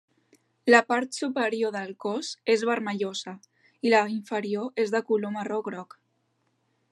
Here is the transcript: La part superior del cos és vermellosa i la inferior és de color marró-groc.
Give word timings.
La 0.73 0.79
part 0.91 1.17
superior 1.17 1.73
del 1.75 1.91
cos 2.05 2.31
és 2.53 2.63
vermellosa 2.69 3.35
i 3.89 3.93
la 3.95 4.01
inferior 4.15 4.83
és 4.85 4.95
de 4.97 5.03
color 5.13 5.35
marró-groc. 5.37 5.97